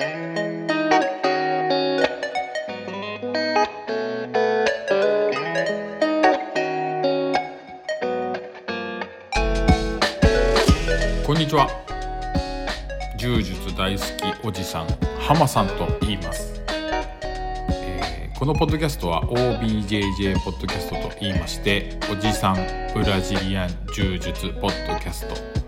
[0.00, 0.04] こ
[11.34, 11.68] んにちは。
[13.18, 14.86] 柔術大好きおじさん
[15.18, 16.62] 浜さんと言います、
[17.72, 22.56] えー、このポッドキャストは OBJJ ポッドキャストと言いましておじさん
[22.94, 25.60] ブラジリアン柔術ポッドキャスト。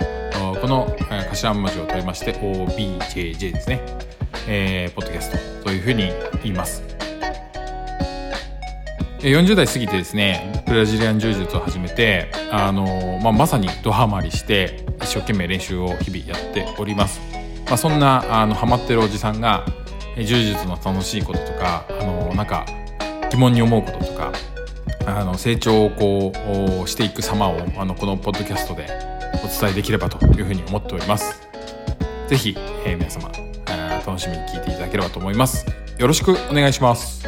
[0.60, 3.80] この頭文字を取りまして OBJJ ですね、
[4.48, 6.10] えー、ポッドキャストというふうに
[6.42, 6.82] 言います。
[9.20, 17.20] 40代過ぎてですねブラジリアン柔術を始めて、あのまあ、まさにドハマりして一生懸命練習を日々やっております、
[17.66, 19.64] まあ、そんなあのハマってるおじさんが
[20.16, 22.66] 柔術の楽しいこととか、あのなんか
[23.30, 24.32] 疑問に思うこととか
[25.06, 28.88] あの成長をこうしていく様をあのこのポッドキャストで
[29.44, 31.40] お伝えできればというふうに思っております。
[32.28, 33.51] 是非、えー、皆様
[34.04, 35.64] 楽しみに聞いていただければと思います。
[35.98, 37.22] よろしくお願いします。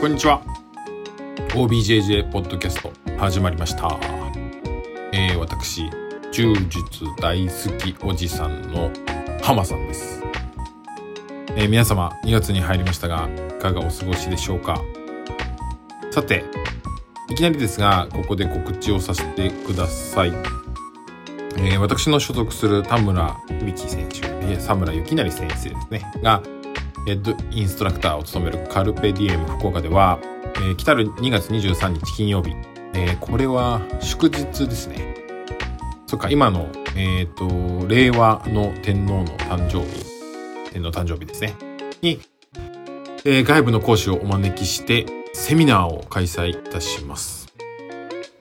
[0.00, 0.42] こんにちは。
[1.50, 3.88] OBJJ ポッドキャスト始まりました、
[5.62, 5.90] 私
[6.32, 8.90] 柔術大好きおじさんの
[9.42, 10.22] 浜さんです、
[11.54, 14.80] えー、皆様2月に入りましたがいかがお過ごしでしょうか？
[16.12, 16.46] さて
[17.28, 26.10] いきなりですがここで告知をさせてください、えー、私の所属する田村美希選手、えー、佐村幸成先生ですね。
[26.22, 26.42] が
[27.06, 30.18] ヘッドインストラクターを務めるカルペディエム福岡では、
[30.56, 32.52] えー、来たる2月23日金曜日、
[32.94, 35.09] えー、これは祝日ですね。
[36.10, 40.04] そっか、今の、えっ、ー、と、令和の天皇の誕生日、
[40.72, 41.54] 天皇誕生日ですね。
[42.02, 42.18] に、
[43.24, 47.54] えー、外部の講師をお招きして、セミナーを開催いたします。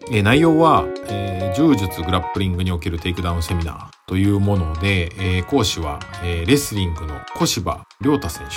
[0.10, 8.48] えー、内容は、えー、柔術グラップリングにおけるテイクダウンセミナーというもので、えー、講師は、えー、レスリングの小柴亮太選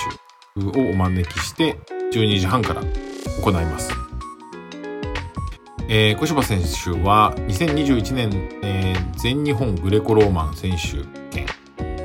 [0.55, 1.77] 手をお招きして
[2.11, 2.81] 12時半から
[3.43, 4.02] 行います。
[5.89, 8.29] えー、小柴選手は2021年、
[8.63, 11.45] えー、全日本グレコローマン選手権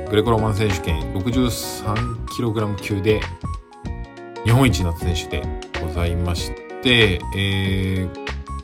[0.09, 3.21] グレコローマン選手権 63kg 級で
[4.43, 5.43] 日本一になった選手で
[5.81, 6.51] ございまし
[6.81, 8.09] て、えー、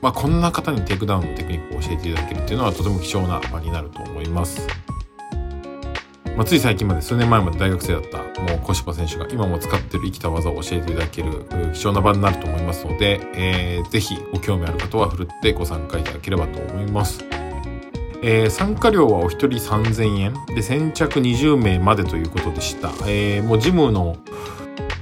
[0.02, 4.68] まあ、こんな方にテイクダウンのテクニックを教えていただけるっていうのはとても貴重な場になると思います。
[6.36, 17.23] まあ、つい最近まで数年前まで大学生だったもう小柴選手が今も使ってる生きた技を教えていただける貴重な場になると思いますので、えー、ぜひご興味ある方はふるってご参加いただければと思います。
[18.22, 22.89] えー、参加料はお一人3000円で先着20名までということでした。
[23.07, 24.17] えー、もうジムの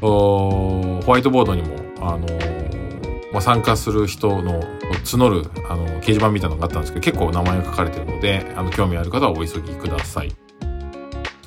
[0.01, 4.61] ホワイトボードにも、あのー、まあ、参加する人の
[5.05, 10.42] 募るあの掲示板みたいなのがあったんですけど結構名前が書かれてるのであの興味ある方はお急ぎください。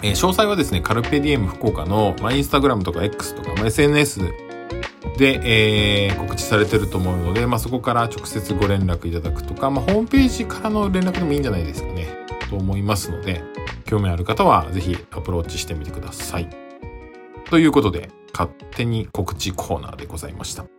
[0.03, 4.21] えー、詳細はですね、カルペディエム福岡の、まあ、インスタグラムとか X とか、まあ、SNS
[5.17, 12.07] で、えー、告知されてると思うので、まあ、そこから直接ご連絡いただくとか、まあ、ホームページからの連絡でもいいんじゃないですかね、
[12.51, 13.43] と思いますので、
[13.85, 16.49] 興味ある方はぜひアプローチしてみてください。
[17.49, 20.76] ということで、勝手に告知コーナーでございました。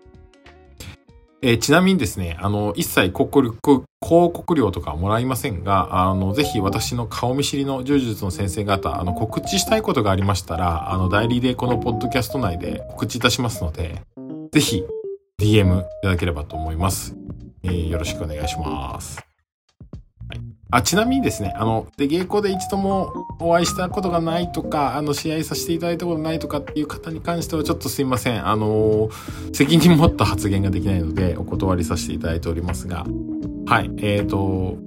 [1.41, 14.01] えー、ちなみにですね、あの、一切広告広告料とかもらいませんが、あの、ぜひ私の顔見知りの柔術の先生方、あの、告知したいことがありましたら、あの、代理でこのポッドキャスト内で告知いたしますので、
[14.51, 14.83] ぜひ
[15.39, 17.15] DM いただければと思います。
[17.63, 19.26] えー、よろしくお願いします。
[20.69, 28.45] あ、ちなみにですね、あの、で、稽古で一度もお会いしたことがないとか、あの、試合させていただいたことないとかっていう方に関してはちょっとすいません。
[28.45, 29.09] あの、
[29.53, 33.05] 責任持った発言ができないので、お断りさせていただいておりますが、
[33.65, 34.77] はい、えっ、ー、と、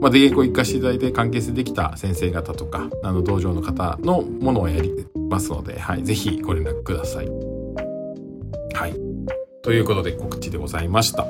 [0.00, 7.26] まあ、出稽古行かせていただいて関係性できた先生方とか、あの、道場の方のものをやりますので、はい、ぜひご連絡ください。
[7.26, 8.94] はい。
[9.62, 11.26] ということで告知でございました。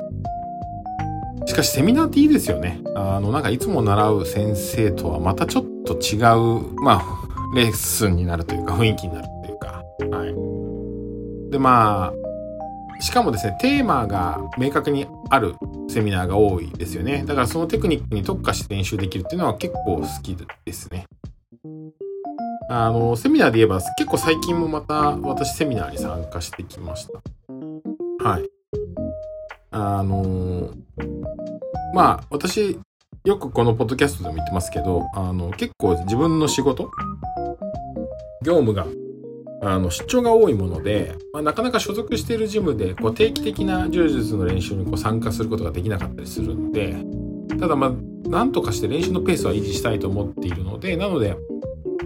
[1.49, 2.79] しかしセミナーっていいですよね。
[2.95, 9.83] あの、なんかいつも習う先生とはまたちょっと違う、まあ、レッスンになるというか、雰囲気になるというか、
[10.15, 10.27] は
[11.47, 11.51] い。
[11.51, 15.55] で、まあ、しかもですね、テーマが明確にある
[15.89, 17.23] セミナーが多いですよね。
[17.25, 21.07] だからそのテクニックに特化して練習できるっていうのは結構好きですね。
[22.69, 28.23] あの、セミナーで言えば結構最近もまた私セミナーに参加してきました。
[28.23, 28.58] はい。
[29.71, 30.71] あの
[31.93, 32.79] まあ、私、
[33.25, 36.89] よくこのポッドキャストでも言ってますけど、あの、結構自分の仕事、
[38.43, 38.87] 業務が、
[39.61, 46.95] あの、出張が多いもので、まあ、なかなか所属しているジムで、こう、定期的な柔術の練習にこう参加することができなかったりするんで、
[47.59, 51.35] ただまあ、なんとかして練習のペースは維持したいと思っているので、なので、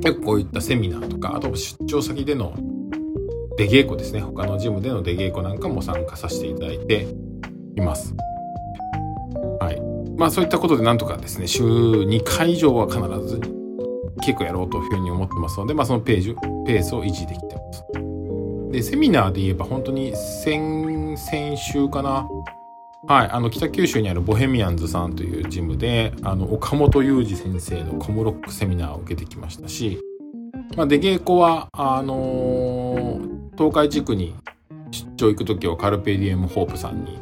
[0.01, 2.53] 結構こういったセミナーとか、あと出張先での
[3.57, 4.21] 出稽古ですね。
[4.21, 7.07] 他のジムでの出稽古なんかも参加させていただいて
[7.75, 8.13] います。
[9.59, 9.81] はい。
[10.17, 13.41] まあそういったことでなんとかですね、週2回以上は必ず
[14.21, 16.35] 結構やろうというふうに思ってますので、まあそのページ、
[16.65, 17.83] ペースを維持できてます。
[18.71, 22.27] で、セミナーで言えば本当に先、先週かな。
[23.05, 29.99] はい、あの北九州にあるボヘミアンズさんというジムであの岡本裕二先生のコムロックセミナーを受けてきましたし、
[30.77, 34.33] まあ、出稽古はあのー、東海地区に
[34.91, 37.19] 出張行く時はカルペディエムホープさんに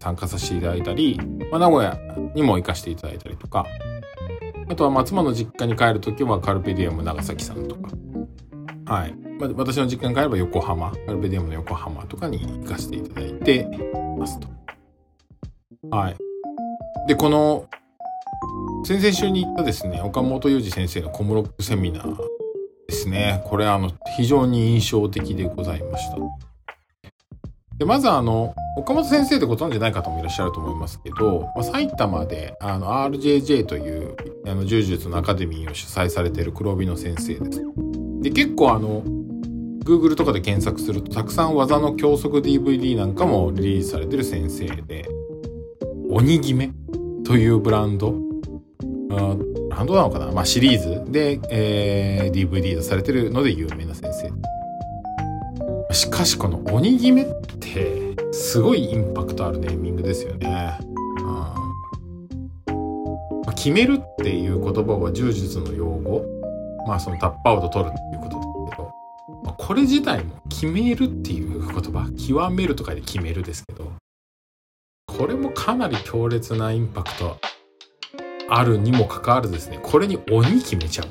[0.00, 1.98] 参加させていただいたり、まあ、名古屋
[2.34, 3.66] にも行かせていただいたりとか
[4.68, 7.90] あとは松間の実家に帰る時はカルペディエム長崎さんとか
[8.88, 13.68] はい、まあ、私の実家に帰れば横浜カルペディエムの横浜とかに行かせていただいて
[14.18, 14.48] ますと。
[15.90, 16.16] はい。
[17.06, 17.68] で、この、
[18.84, 22.16] 先々週に行ったですね、岡本裕二先生のコムロックセミナー
[22.88, 23.42] ですね。
[23.46, 26.16] これ、あの、非常に印象的でございました。
[27.78, 34.16] で、まずあの、岡本先生ってご存じない方もいらっしゃると思いますけど、まあ、埼玉で、あの、RJJ という、
[34.46, 37.62] あの、柔術のアカデミーを主催されている黒帯の先生です。
[38.20, 39.02] で、結構あの、
[39.84, 45.08] Google とかで検索すると、たくさん技の教則 DVD なんかもリリースされてる先生で、
[46.10, 46.72] 鬼決め
[47.24, 49.16] というブランド、ブ
[49.70, 50.32] ランドなのかな？
[50.32, 54.30] まあシリーズで、えー、DVD 出されてるので有名な先生。
[55.94, 57.26] しかしこの鬼決めっ
[57.78, 60.78] てすごいインパクトあるネーミングですよね。
[62.66, 62.70] う
[63.50, 66.24] ん、決めるっていう言葉は柔術の用語。
[66.86, 68.90] まあそのタップアウト取るっていうことですけど、
[69.44, 73.92] まあ、これ自体も決めるっていう言葉、極めるとかで決めるですけど、
[75.06, 77.38] これもかなり強烈なインパクト
[78.48, 81.08] あるにもかかわらずですね、これに鬼決めちゃう。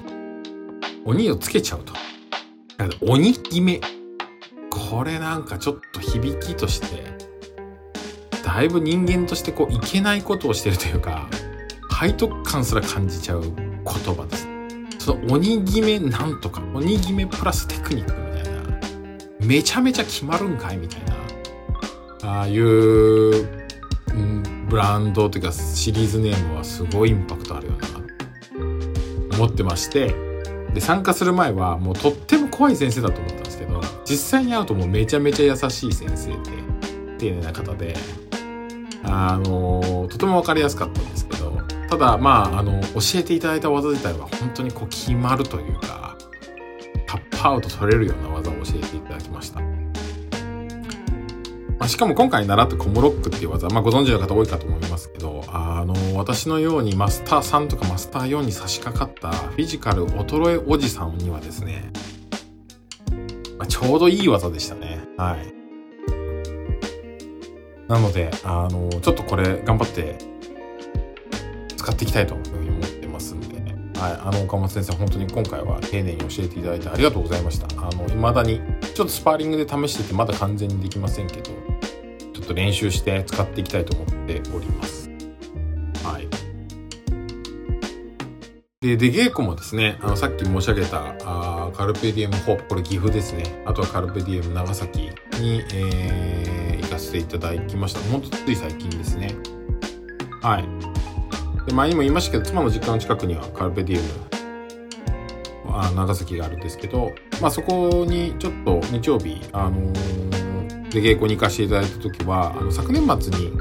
[1.06, 1.94] 鬼をつけちゃうと。
[3.02, 3.80] 鬼決め。
[4.90, 7.04] これなんかちょっと響きとして、
[8.44, 11.28] だいぶ人間としてこういけないことをしてるというか、
[12.00, 14.48] 背徳感すら感じちゃう言葉です。
[15.00, 18.62] その鬼決めなんとか、鬼決めプラステクニックみたいな、
[19.40, 21.02] めちゃめちゃ決まるんかいみたい
[22.24, 23.58] な、ああいう
[24.70, 30.14] ブランドというかシリーズネームはすごいインパクトあるよな思ってまして
[30.74, 36.38] で参加する前はもうとっても怖い先生だと思ったですけど実際に会うともうめちゃめちゃ優しい先生で
[37.18, 37.96] 丁寧な方で
[39.04, 41.58] あのとても分かりやすかったんですけど
[41.90, 46.18] ただまああの教えていただいた技自体は本当にこう決まるというか
[47.08, 49.62] タップアウト取れるような技を教えていただきました。
[51.80, 61.97] まあ、しかも今回習ったコモロックっていう技、まあ、ご存知の方多いかと思いますけど、あの、私のようにマスター3とかマスター4に差し掛かったフィジカル衰えおじさんにはですね、まあ、
[63.78, 65.00] ちょうどいい技でしたね。
[65.18, 65.54] はい。
[67.88, 70.18] なので、あの、ちょっとこれ頑張って
[71.76, 73.58] 使っていきたいというふうに思ってますんで、
[74.00, 77.68] はい、あの岡本先生本当に今回は丁寧に教えていただいてありがとうございました。
[77.80, 78.62] あの未だに
[78.96, 81.52] ちょっとスパーリングで試しててまだ完全にできませんけど
[82.34, 85.08] ちょっと練習して使っていきたいと思っております。
[86.04, 86.28] はい。
[88.80, 93.64] で、出稽古もですね、あの、さっき申し上げた、あカルペディエムホープ、これ岐阜ですね。
[93.66, 95.00] あとはカルペディエム長崎
[95.40, 98.00] に、えー、行かせていただきました。
[98.12, 99.36] ほんとつい最近ですね。
[100.42, 100.88] はい。
[101.68, 104.38] で前にも言いましたけど妻の実家の近くにはカルペディウム
[105.70, 113.52] あ長崎があるんですけど、まあ、そこにちょっと日曜日、あのー、出稽古に行かせていただいた時はあの昨年末に、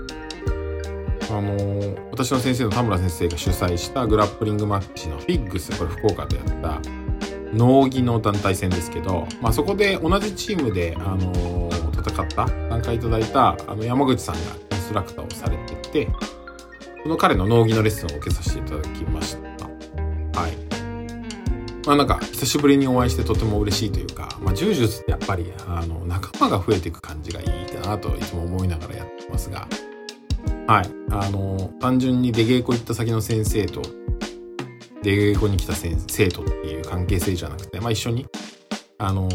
[1.31, 6.81] あのー、私の先生の田村先生が主催したグラップリングマッチのフィッグスこれ福岡でやった
[7.55, 14.41] 農技の団体戦ですけど、まあ、そこで同じチームで、あのー、戦った参加いただいたあの山口さんが
[14.73, 16.07] インストラクターをされてて
[17.03, 19.67] この彼の農技のレッスンを受けさせていただきました。
[20.41, 20.57] はい。
[21.87, 29.69] まあなんか久しぶりにお会いしてとても嬉しいというか、まあ柔術ってやっぱりあの仲間が増えていく感じがいいかなといつも思いながらやってますが、
[30.67, 30.91] はい。
[31.11, 33.83] あの、単純に出稽古行った先の先生と、
[35.07, 38.27] 出稽古に来た生徒っていう関係性じゃなくて、まあ一緒に、
[38.99, 39.29] あの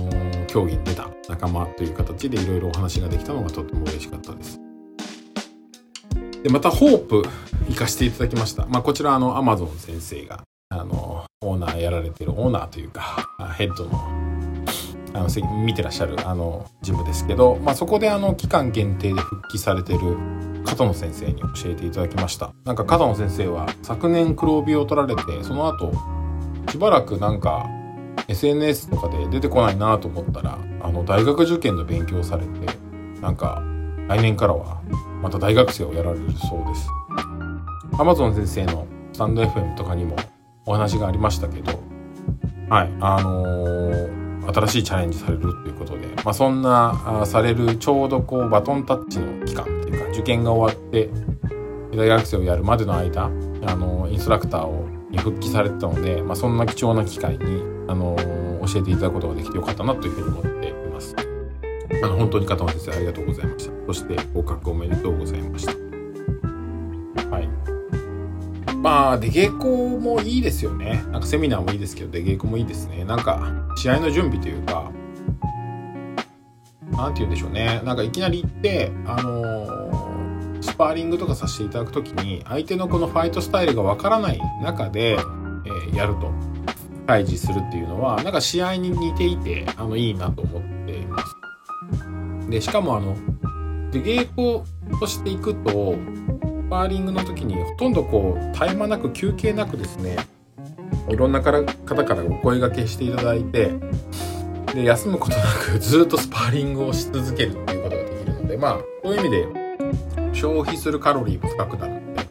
[0.48, 4.60] 競技に出た仲間という形でいろいろお話ができたのがとても嬉しかったです。
[6.44, 7.24] で、またホープ
[7.70, 8.66] 行かせていただきました。
[8.66, 13.92] まあ、こちらあの、アマゾン先生が、あの、オーナーやられてる、オーナーというか、ヘッドの、
[15.14, 20.18] あの、見てらっしゃる、あの、ジムですけど、まあ、そこであの、期間限定で復帰されてる、
[20.66, 22.54] 片野先生に教えていただきました。
[22.66, 25.92] なんか片野先生は昨年黒帯を取られて、その後、
[26.70, 27.68] しばらくなんか
[28.28, 32.50] SNS とかで出てこないなと思ったら、あの、大学受験の勉強されて、
[33.22, 33.64] なんか、
[34.08, 34.82] 来年からは
[35.22, 36.88] また大学生をやられるそうです。
[38.00, 40.16] アマゾン先生のスタンド FM とかにも
[40.66, 41.72] お話がありましたけど、
[42.70, 51.10] はい、あのー、新しいチャレンジされるということで、まあ、そんなされるちょうどこうバトンタッチの期間いうか受験が終わって
[51.96, 58.16] 大学生をやるまでの間、あの、インストラクターをに復帰されてたので、まあ、そんな貴重な機会に、あの、
[58.66, 61.16] 教えていただくことができてよかったなというふうに思っています。
[62.04, 63.72] あの本当に片野先生ありがとうございました。
[63.86, 65.74] そして合格おめでとうございました。
[67.30, 67.50] はい。
[68.78, 71.04] まあ、出稽古もいいですよね。
[71.12, 73.04] なんかセミナーもいいですけど、出稽古もいいですね。
[73.04, 74.90] なんか、試合の準備というか、
[76.92, 77.82] なんて言うんでしょうね。
[77.84, 79.81] なんかいきなり行って、あのー、
[80.82, 86.32] パーリングとかさせていただくときに、相手のこのファイトスタイルがわからない中で、えー、やると、
[87.06, 92.50] 対峙するっていうのは、なんか試合に似ていて、あの、いいなと思っています。
[92.50, 93.16] で、しかもあの、
[93.92, 94.68] で、稽古
[95.00, 100.18] としていくと、スパーリングの時にほとんどこう、絶え間なく休憩なくですね、
[101.10, 103.72] いろんな方からお声がけしていただいて、
[104.74, 109.61] で、休むことなくずっとスパーリングをし続けるっていうことができるので、まあ、そういう意味で、
[110.42, 112.26] 消費するカロリーも高くなるので、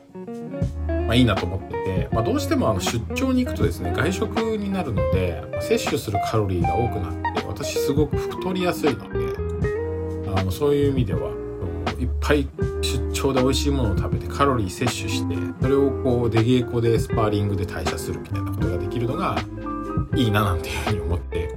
[1.07, 11.31] まあいいなと思ってて、まあどうしてもあの出張に行くとですね、外食になるので、摂取するカロリーが多くなって、私すごく太りやすいので、あのそういう意味では
[12.00, 12.49] いっぱい
[12.83, 19.37] 出張で美味しいものを食べてカロリー摂取してそれをこう出稽古でスパーリングで代謝するみたいなことができるのが
[20.17, 21.50] いいななんていうふうに思って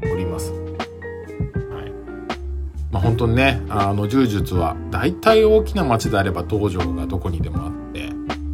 [3.03, 8.09] 本当にねあの柔術は大体大きな町であれば道場がどこにでもあって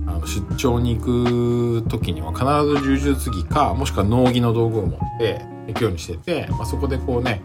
[0.08, 7.42] あの出張に行く時には必ず柔術着かもしくは農着の道具を持って行くようにしてて、まあ、そこでこうね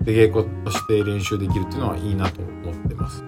[0.00, 3.22] 出稽古として練習できるっていうのはいいなと思ってます。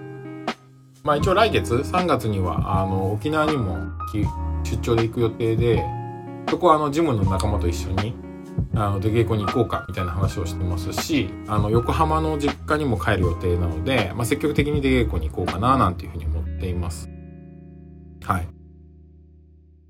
[1.03, 3.77] まあ一応来月3月にはあの沖縄にも
[4.63, 5.83] 出張で行く予定で
[6.49, 8.13] そこはあのジムの仲間と一緒に
[8.73, 17.09] あの出稽古に行こうかみたいな話をしてますしあの横浜の実家にも帰る予定なので、まあ、積極的に出稽古に行こうかななんていうふうに思っています。
[18.23, 18.47] はい。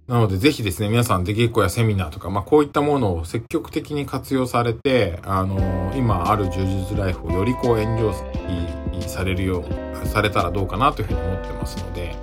[0.08, 8.12] なので、ぜひですね、皆さん、出稽古やセミナーとか、まあ、こういったものを積極的に活用されて、あの、今ある充実ライフをよりこう、エンジョ
[9.00, 9.64] イされるよ
[10.04, 12.16] う、されたらどうかなというふうに思ってますので、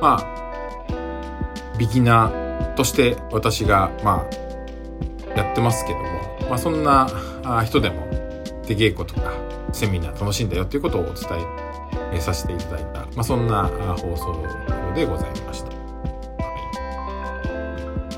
[0.00, 4.43] まあ、ビギナーとして私が、まあ、
[5.36, 6.04] やってますけども、
[6.48, 7.08] まあ、そんな
[7.64, 8.06] 人でも、
[8.66, 9.32] 出稽古とか、
[9.72, 11.14] セミナー楽しんだよっていうことをお伝
[12.12, 13.64] えさせていただいた、まあ、そんな
[13.98, 14.32] 放送
[14.94, 15.70] でございました。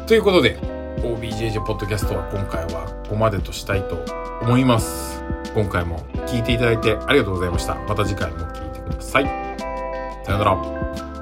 [0.07, 0.57] ということで
[0.99, 4.05] OBJJ ポッドキャストは今回はここまでとしたいと
[4.43, 5.23] 思います。
[5.55, 7.75] 今回も聞いていただいてありがとうございました。
[7.89, 9.25] また次回も聞いてください。
[10.25, 11.16] さよなら。